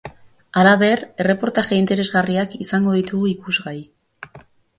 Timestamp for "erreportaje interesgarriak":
1.23-2.57